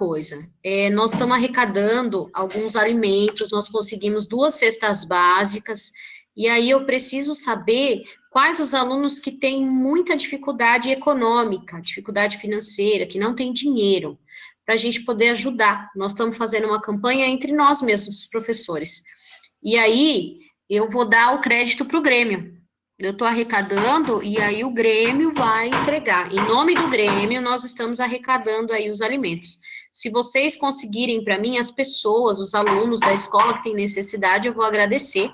coisa, 0.00 0.48
é, 0.64 0.88
nós 0.88 1.12
estamos 1.12 1.36
arrecadando 1.36 2.30
alguns 2.32 2.74
alimentos, 2.74 3.50
nós 3.50 3.68
conseguimos 3.68 4.26
duas 4.26 4.54
cestas 4.54 5.04
básicas, 5.04 5.92
e 6.34 6.48
aí 6.48 6.70
eu 6.70 6.86
preciso 6.86 7.34
saber 7.34 8.04
quais 8.32 8.58
os 8.60 8.72
alunos 8.72 9.18
que 9.18 9.30
têm 9.30 9.66
muita 9.66 10.16
dificuldade 10.16 10.88
econômica, 10.88 11.82
dificuldade 11.82 12.38
financeira, 12.38 13.06
que 13.06 13.18
não 13.18 13.34
têm 13.34 13.52
dinheiro, 13.52 14.18
para 14.64 14.72
a 14.72 14.78
gente 14.78 15.02
poder 15.02 15.28
ajudar. 15.32 15.90
Nós 15.94 16.12
estamos 16.12 16.34
fazendo 16.34 16.68
uma 16.68 16.80
campanha 16.80 17.26
entre 17.26 17.52
nós 17.52 17.82
mesmos, 17.82 18.20
os 18.20 18.26
professores. 18.26 19.02
E 19.62 19.76
aí, 19.76 20.38
eu 20.66 20.88
vou 20.88 21.06
dar 21.06 21.34
o 21.34 21.42
crédito 21.42 21.84
para 21.84 21.98
o 21.98 22.02
Grêmio. 22.02 22.58
Eu 22.98 23.12
estou 23.12 23.26
arrecadando 23.26 24.22
e 24.22 24.38
aí 24.40 24.62
o 24.62 24.72
Grêmio 24.72 25.32
vai 25.34 25.68
entregar. 25.68 26.30
Em 26.30 26.36
nome 26.36 26.74
do 26.74 26.88
Grêmio, 26.88 27.40
nós 27.40 27.64
estamos 27.64 27.98
arrecadando 27.98 28.74
aí 28.74 28.90
os 28.90 29.00
alimentos. 29.00 29.58
Se 29.90 30.08
vocês 30.08 30.56
conseguirem 30.56 31.24
para 31.24 31.38
mim, 31.38 31.58
as 31.58 31.70
pessoas, 31.70 32.38
os 32.38 32.54
alunos 32.54 33.00
da 33.00 33.12
escola 33.12 33.54
que 33.54 33.64
têm 33.64 33.74
necessidade, 33.74 34.46
eu 34.46 34.52
vou 34.52 34.64
agradecer. 34.64 35.30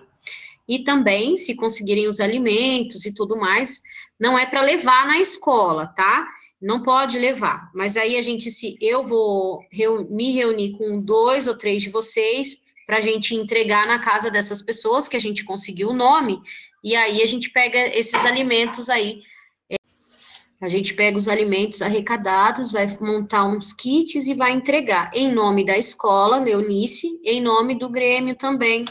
E 0.69 0.83
também, 0.83 1.37
se 1.37 1.55
conseguirem 1.55 2.09
os 2.09 2.19
alimentos 2.19 3.05
e 3.05 3.13
tudo 3.13 3.37
mais, 3.37 3.83
não 4.19 4.39
é 4.39 4.47
para 4.47 4.63
levar 4.63 5.07
na 5.07 5.19
escola, 5.19 5.87
tá? 5.87 6.27
Não 6.61 6.83
pode 6.83 7.19
levar. 7.19 7.71
Mas 7.75 7.97
aí 7.97 8.17
a 8.17 8.23
gente, 8.23 8.51
se 8.51 8.77
eu 8.81 9.07
vou 9.07 9.61
me 10.11 10.33
reunir 10.33 10.73
com 10.73 11.01
dois 11.01 11.47
ou 11.47 11.57
três 11.57 11.83
de 11.83 11.91
vocês 11.91 12.65
para 12.87 12.99
a 12.99 13.01
gente 13.01 13.35
entregar 13.35 13.87
na 13.87 13.99
casa 13.99 14.31
dessas 14.31 14.63
pessoas 14.63 15.07
que 15.07 15.17
a 15.17 15.21
gente 15.21 15.45
conseguiu 15.45 15.91
o 15.91 15.95
nome, 15.95 16.41
e 16.83 16.97
aí 16.97 17.21
a 17.23 17.27
gente 17.27 17.51
pega 17.51 17.79
esses 17.97 18.25
alimentos 18.25 18.89
aí. 18.89 19.21
A 20.61 20.69
gente 20.69 20.95
pega 20.95 21.19
os 21.19 21.29
alimentos 21.29 21.83
arrecadados, 21.83 22.73
vai 22.73 22.97
montar 23.01 23.45
uns 23.45 23.73
kits 23.73 24.27
e 24.27 24.35
vai 24.35 24.53
entregar 24.53 25.11
em 25.13 25.33
nome 25.33 25.65
da 25.65 25.77
escola, 25.77 26.39
Leonice, 26.39 27.21
em 27.23 27.43
nome 27.43 27.79
do 27.79 27.91
Grêmio 27.91 28.35
também, 28.35 28.85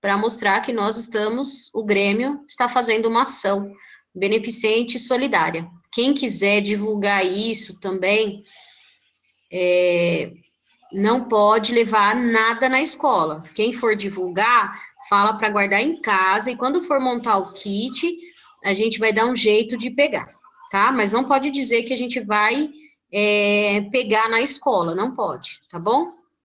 para 0.00 0.18
mostrar 0.18 0.60
que 0.60 0.72
nós 0.72 0.98
estamos, 0.98 1.70
o 1.74 1.84
Grêmio 1.84 2.40
está 2.46 2.68
fazendo 2.68 3.06
uma 3.08 3.22
ação 3.22 3.72
beneficente 4.14 4.96
e 4.96 5.00
solidária. 5.00 5.66
Quem 5.92 6.12
quiser 6.12 6.60
divulgar 6.60 7.24
isso 7.24 7.80
também, 7.80 8.42
é, 9.52 10.32
não 10.92 11.28
pode 11.28 11.72
levar 11.72 12.14
nada 12.14 12.68
na 12.68 12.80
escola. 12.80 13.42
Quem 13.54 13.72
for 13.72 13.96
divulgar, 13.96 14.72
fala 15.08 15.34
para 15.34 15.50
guardar 15.50 15.80
em 15.80 16.00
casa 16.00 16.50
e 16.50 16.56
quando 16.56 16.82
for 16.82 17.00
montar 17.00 17.38
o 17.38 17.52
kit, 17.52 18.16
a 18.64 18.74
gente 18.74 18.98
vai 18.98 19.12
dar 19.12 19.26
um 19.26 19.34
jeito 19.34 19.76
de 19.76 19.90
pegar, 19.90 20.26
tá? 20.70 20.92
Mas 20.92 21.12
não 21.12 21.24
pode 21.24 21.50
dizer 21.50 21.82
que 21.82 21.92
a 21.92 21.96
gente 21.96 22.20
vai 22.20 22.70
é, 23.12 23.82
pegar 23.90 24.28
na 24.30 24.40
escola, 24.40 24.94
não 24.94 25.14
pode, 25.14 25.60
tá 25.68 25.78
bom? 25.78 26.19